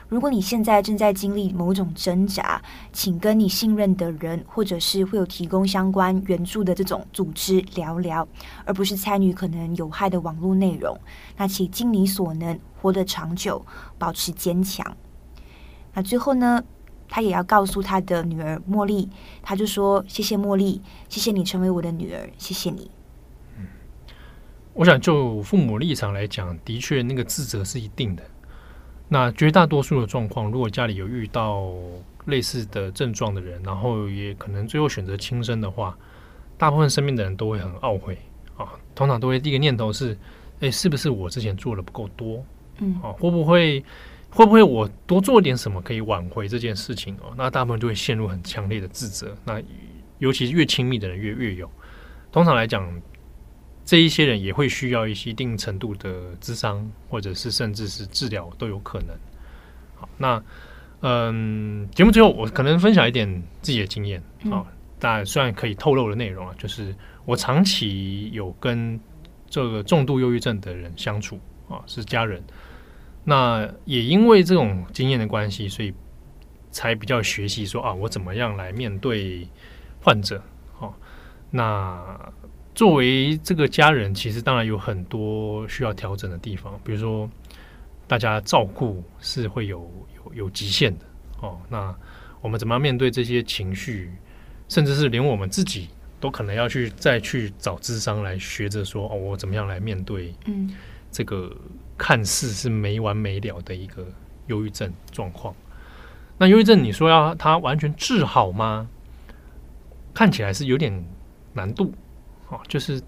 [0.08, 2.60] 如果你现在正在经历某种挣扎，
[2.92, 8.26] 请跟你信任的人，或者是会有提供相关援助的这种组织聊聊，
[8.64, 10.98] 而不是参与可能有害的网络内容。
[11.36, 13.64] 那请尽你所能，活得长久，
[13.96, 14.96] 保持坚强。
[15.92, 16.64] 那最后呢，
[17.06, 19.08] 他也要告诉他的女儿茉莉，
[19.42, 22.90] 他就说：“谢谢茉莉，谢谢你成为我的女儿，谢谢你。”
[24.78, 28.22] 嗯，我想就父母立场来讲，的确那个自责是一定的。
[29.08, 31.68] 那绝大多数的状况，如果家里有遇到
[32.26, 35.98] 类似的症状的人，然后也可能最后选择轻生的话，
[36.56, 38.16] 大部分身边的人都会很懊悔
[38.56, 38.68] 啊。
[38.94, 40.16] 通常都会第一个念头是：
[40.60, 42.44] 诶，是不是我之前做的不够多？
[42.78, 43.82] 嗯，啊，会不会
[44.30, 47.34] 会不会我多做点什么可以挽回这件事情哦？
[47.36, 49.34] 那大部分就会陷入很强烈的自责。
[49.44, 49.60] 那
[50.18, 51.68] 尤其是越亲密的人越越有。
[52.30, 52.86] 通常来讲。
[53.88, 59.16] 这一些人也会需要一些一定程度的智商，或者是甚至是治疗都有可能。
[59.96, 60.42] 好，那
[61.00, 64.62] 嗯，节目最后我可能分享一点自己的经验啊，
[64.98, 69.00] 但虽然可以透露的内容啊，就是我长期有跟
[69.48, 72.44] 这个重度忧郁症的人相处啊，是家人。
[73.24, 75.94] 那也因为这种经验的关系，所以
[76.70, 79.48] 才比较学习说啊，我怎么样来面对
[80.02, 80.42] 患者。
[80.74, 80.94] 好，
[81.50, 82.30] 那。
[82.78, 87.28] 作为这个家人，其实当然有很多需要调整的地方，比如说
[88.06, 91.04] 大家照顾是会有有有极限的
[91.40, 91.58] 哦。
[91.68, 91.92] 那
[92.40, 94.12] 我们怎么样面对这些情绪，
[94.68, 95.88] 甚至是连我们自己
[96.20, 100.72] 都可能要去再去找智商来学着说哦，我怎么样来面对嗯
[101.10, 101.52] 这个
[101.96, 104.06] 看似是没完没了的一个
[104.46, 105.52] 忧郁症状况。
[106.38, 108.88] 那忧郁症你说要它完全治好吗？
[110.14, 111.04] 看起来是有点
[111.54, 111.92] 难度。
[112.48, 113.00] 哦，就是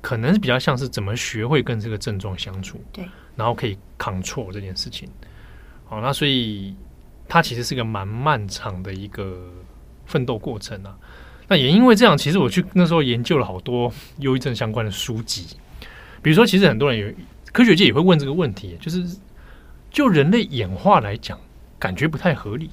[0.00, 5.08] 可能是比较像是怎么学会跟这个症状相处，对，然后可以 control 这件事情。
[5.84, 6.74] 好，那所以
[7.28, 9.50] 它其实是个蛮漫长的一个
[10.04, 10.96] 奋斗过程啊。
[11.48, 15.56] 那也因为这样，其实我去那时候研究了好多忧郁症相关的书籍，
[16.22, 17.12] 比如说，其实很多人有
[17.52, 19.04] 科学界也会问这个问题，就是
[19.90, 21.38] 就人类演化来讲，
[21.78, 22.70] 感觉不太合理，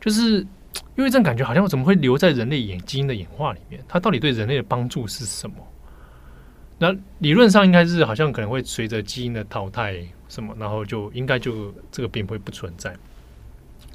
[0.00, 0.46] 就是。
[0.96, 3.82] 忧郁症感觉好像怎么会留在人类演基因的演化里面？
[3.88, 5.56] 它到底对人类的帮助是什么？
[6.78, 9.96] 那理论上应该是好像可能会随着基因的淘汰
[10.28, 12.94] 什么，然后就应该就这个病会不存在。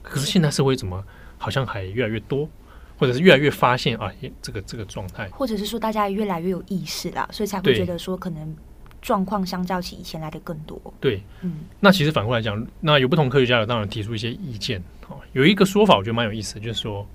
[0.02, 1.04] 可是现在社会怎么
[1.38, 2.50] 好像还越来越多？
[2.98, 4.12] 或者是越来越发现啊，
[4.42, 8.54] 这个这个状态，或者是说大家越来越有意识了，所以才会觉得说可能
[9.02, 10.78] 状况相较起以前来的更多。
[11.00, 14.84] 对，嗯，那其实反过来讲，那有不同科学家有当然提出一些意见。
[15.08, 17.08] 哦，有一个说法我觉得蛮有意思的，就是说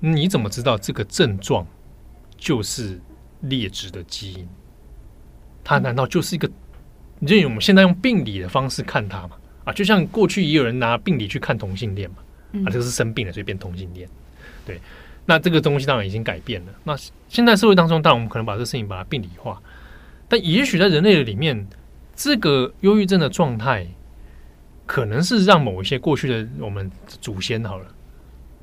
[0.00, 1.66] 你怎么知道这个症状
[2.36, 3.00] 就是
[3.40, 4.48] 劣质的基因？
[5.64, 6.50] 它难道就是一个？
[7.18, 9.36] 你就我们现在用病理的方式看它嘛？
[9.64, 12.16] 啊，就像过去也有人拿病理去看同性恋嘛？
[12.64, 14.08] 啊，这个是生病了，所以变同性恋。
[14.64, 14.80] 对。
[15.28, 16.72] 那这个东西当然已经改变了。
[16.84, 16.96] 那
[17.28, 19.60] 现在社会当中，当然我们可能把这个事情把它病理化，
[20.28, 21.66] 但也许在人类的里面，
[22.14, 23.88] 这个忧郁症的状态，
[24.86, 27.86] 可能是让某一些过去的我们祖先好了，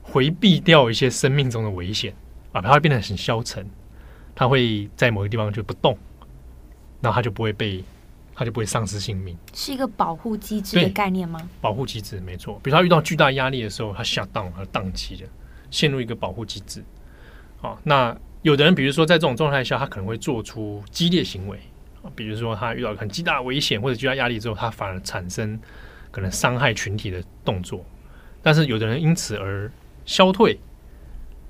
[0.01, 2.15] 回避掉一些生命中的危险
[2.51, 3.69] 啊，它会变得很消沉，
[4.33, 5.97] 它会在某个地方就不动，
[7.01, 7.83] 然后它就不会被，
[8.33, 11.39] 它就不会丧失性命，是一个保护机制的概念吗？
[11.61, 15.29] 保护机制没错，比如他遇到巨大压力的时候，他 shut down，他宕机了。
[15.69, 16.83] 陷入一个保护机制，
[17.57, 21.57] 好，那有的人，比如说在这种状态下，他可能会做出激烈行为
[22.03, 25.59] 啊，比如说他遇到很巨大的危险或者巨大压力之后，他反而产生
[26.13, 27.83] 可能伤害群体的动作。
[28.41, 29.69] 但是有的人因此而
[30.05, 30.57] 消退，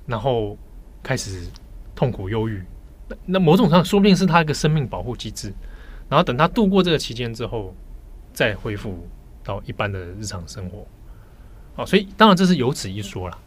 [0.06, 0.56] 然后
[1.02, 1.46] 开始
[1.94, 2.64] 痛苦忧郁，
[3.08, 5.52] 那那某种上说不定是他一个生命保护机制。
[6.08, 7.74] 然后等他度过这个期间之后，
[8.32, 9.08] 再恢复
[9.42, 10.86] 到一般的日常生活。
[11.74, 13.38] 好，所以当然这是有此一说了。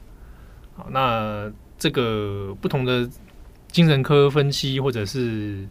[0.76, 3.10] 好，那这个不同的
[3.72, 5.68] 精神科分析，或者是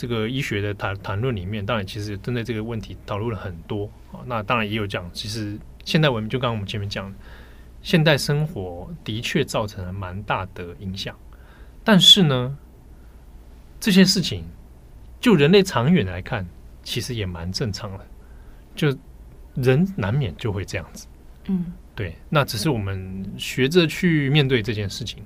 [0.00, 3.84] 这个医学的谈谈论里面，当然其实针对这个问题讨论了很多。
[4.10, 7.14] 啊，那当然也有讲，其实现代文明就刚刚我们前面讲，
[7.82, 11.14] 现代生活的确造成了蛮大的影响。
[11.84, 12.56] 但是呢，
[13.78, 14.42] 这些事情
[15.20, 16.48] 就人类长远来看，
[16.82, 18.06] 其实也蛮正常的，
[18.74, 18.96] 就
[19.54, 21.06] 人难免就会这样子。
[21.48, 21.74] 嗯。
[21.94, 25.22] 对，那只是我们学着去面对这件事情。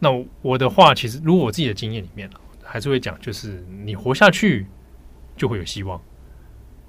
[0.00, 0.10] 那
[0.42, 2.28] 我的话，其实如果我自己的经验里面
[2.74, 4.66] 还是会讲，就是你活下去
[5.36, 5.96] 就会有希望。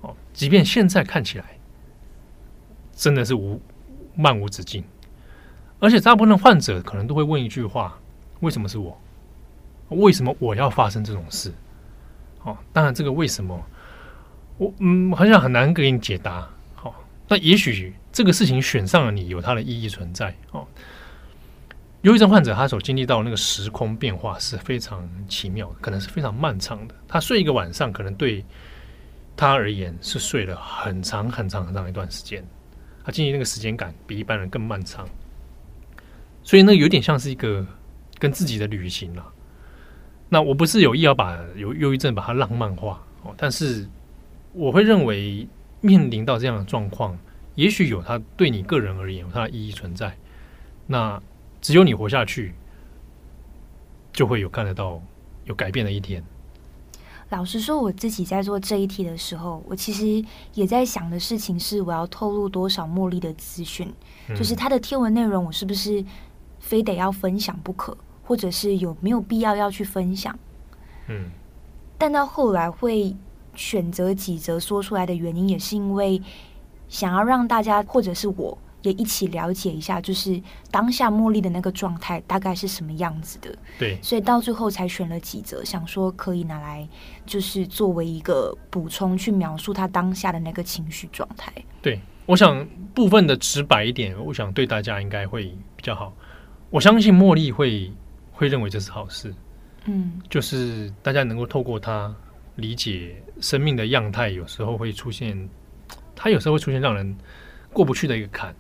[0.02, 1.46] 哦，即便现在看起来
[2.92, 3.62] 真的是无
[4.16, 4.84] 漫无止境，
[5.78, 8.00] 而且大部分的患者可能都会问一句话：
[8.40, 9.00] 为什么是我？
[9.90, 11.54] 为什么我要发生这种事？
[12.42, 13.64] 哦，当然这个为什么，
[14.58, 16.50] 我嗯，好像很难给你解答。
[16.74, 16.96] 好，
[17.28, 17.94] 那也许。
[18.12, 20.65] 这个事情选上了你，有它的意义存在哦。
[22.06, 26.94] 忧郁症患者他所经历到那个时空变化是非常奇妙的，可能是非常漫长的。
[27.08, 28.46] 他睡一个晚上，可能对
[29.36, 32.46] 他而言是睡了很长很长很长一段时间。
[33.04, 35.10] 他经历那个时间感比一般人更漫长，
[36.44, 37.66] 所以那有点像是一个
[38.20, 39.26] 跟自己的旅行了。
[40.30, 43.88] 那我不是有意要把有忧郁症把它浪漫化哦，但是
[44.54, 45.48] 我会认为
[45.82, 47.18] 面临到这样的状况。
[47.56, 50.16] 也许有它对你个人而言有它的意义存在，
[50.86, 51.20] 那
[51.66, 52.54] 只有你活下去，
[54.14, 55.02] 就会有看得到
[55.46, 56.24] 有改变的一天。
[57.30, 63.92] 老实说，我自己在做这一题的时候，我其实也在想的事情是，我要透露多少茉莉的资讯，
[64.30, 66.06] 嗯、就是他的贴文内容，我是不是
[66.60, 70.38] 非得要分享不可，或者是有没有必要要去分享？
[71.08, 71.32] 嗯，
[71.98, 73.16] 但到后来会
[73.56, 76.22] 选择几则说出来的原因，也是因为。
[76.88, 78.56] 想要让大家或者是我
[78.90, 83.54] 也一起了解一下，就是当下茉莉的那个状态大概是什么样子的。
[83.80, 86.88] 对，所以到最后才选了几则，想说可以拿来
[87.26, 91.52] 就是作为一个补充，去描述她当下的那个情绪状态。
[91.82, 96.14] 对，我想部分的直白一点，我想对大家应该会比较好。
[96.70, 97.92] 我相信茉莉会
[98.32, 99.34] 会认为这是好事。
[99.86, 102.14] 嗯，就是大家能够透过她
[102.56, 105.50] 理解生命的样态，有时候会出现。
[106.18, 107.14] 他有时候会出现让人
[107.74, 108.56] 过不去的一个坎，好，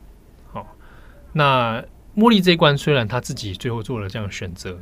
[1.37, 1.83] 那
[2.15, 4.79] 茉莉这一关虽然他自己最后做了这样的选择，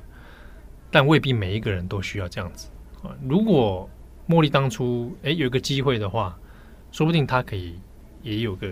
[0.91, 2.69] 但未必每一个人都需要这样子
[3.01, 3.09] 啊。
[3.27, 3.89] 如果
[4.29, 6.37] 茉莉当初诶有一个机会的话，
[6.91, 7.79] 说不定他可以
[8.21, 8.69] 也有个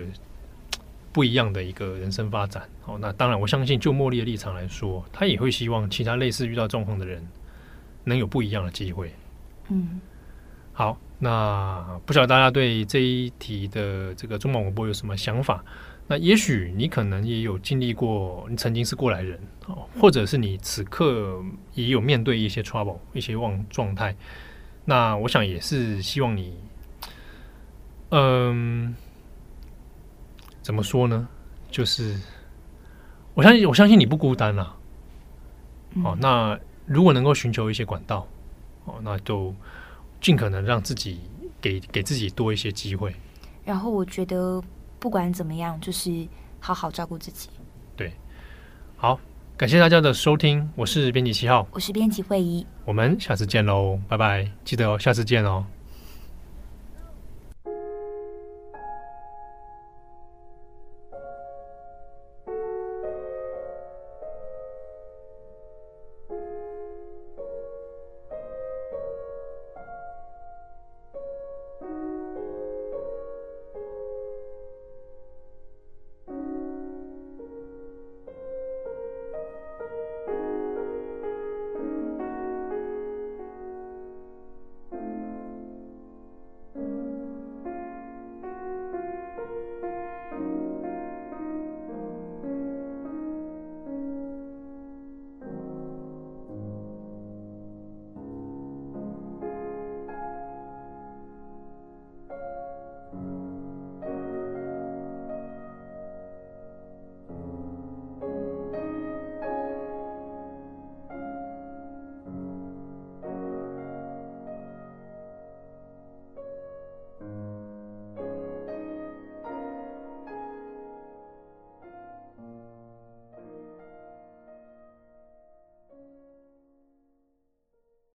[1.11, 2.69] 不一样的一个人生发展。
[2.81, 7.27] 好，那当然我相信就茉莉的立场来说，他也会希望其他类似遇到状况的人
[8.03, 9.11] 能有不一样的机会。
[9.69, 9.99] 嗯，
[10.71, 10.99] 好。
[11.23, 15.63] 那不晓得大家对这一题的这个中广广播有什么想法？
[16.11, 21.41] 那也许你可能也有经历过，你曾经是过来人哦，或者是你此刻
[21.73, 24.13] 也有面对一些 trouble 一些忘状态。
[24.83, 26.53] 那我想也是希望你，
[28.09, 28.93] 嗯，
[30.61, 31.29] 怎么说呢？
[31.69, 32.19] 就是
[33.33, 34.75] 我相信，我相信你不孤单了。
[36.03, 38.27] 哦，那如果能够寻求一些管道，
[38.83, 39.55] 哦，那就。
[40.19, 41.19] 尽可能让自己
[41.59, 43.11] 给给自己多一些机会，
[43.65, 44.61] 然后我觉得
[45.01, 46.27] 不管怎么样，就是
[46.59, 47.49] 好好照顾自己。
[47.97, 48.13] 对，
[48.95, 49.19] 好，
[49.57, 55.65] 感谢大家的收听，我是编辑七号，我是编辑惠仪，我们下次见喽，拜拜，记得哦，下次见哦。